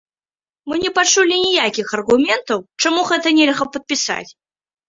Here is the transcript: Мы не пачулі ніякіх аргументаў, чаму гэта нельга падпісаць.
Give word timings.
Мы 0.71 0.77
не 0.83 0.89
пачулі 0.97 1.35
ніякіх 1.47 1.93
аргументаў, 1.97 2.65
чаму 2.87 3.07
гэта 3.11 3.35
нельга 3.41 3.69
падпісаць. 3.77 4.29